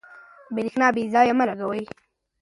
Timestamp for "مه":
1.37-1.45